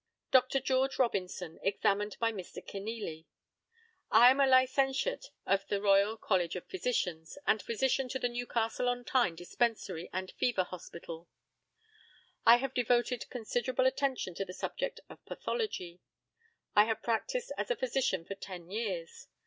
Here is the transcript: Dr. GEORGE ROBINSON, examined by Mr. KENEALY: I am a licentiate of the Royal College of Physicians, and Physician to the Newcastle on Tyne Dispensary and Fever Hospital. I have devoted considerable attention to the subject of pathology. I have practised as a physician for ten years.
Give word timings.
Dr. 0.31 0.59
GEORGE 0.59 0.97
ROBINSON, 0.97 1.59
examined 1.61 2.17
by 2.19 2.31
Mr. 2.31 2.65
KENEALY: 2.65 3.27
I 4.09 4.31
am 4.31 4.39
a 4.39 4.47
licentiate 4.47 5.29
of 5.45 5.67
the 5.67 5.79
Royal 5.79 6.17
College 6.17 6.55
of 6.55 6.65
Physicians, 6.65 7.37
and 7.45 7.61
Physician 7.61 8.09
to 8.09 8.17
the 8.17 8.27
Newcastle 8.27 8.89
on 8.89 9.05
Tyne 9.05 9.35
Dispensary 9.35 10.09
and 10.11 10.31
Fever 10.31 10.63
Hospital. 10.63 11.29
I 12.47 12.55
have 12.57 12.73
devoted 12.73 13.29
considerable 13.29 13.85
attention 13.85 14.33
to 14.33 14.43
the 14.43 14.53
subject 14.55 15.01
of 15.07 15.23
pathology. 15.27 15.99
I 16.75 16.85
have 16.85 17.03
practised 17.03 17.51
as 17.55 17.69
a 17.69 17.75
physician 17.75 18.25
for 18.25 18.33
ten 18.33 18.71
years. 18.71 19.27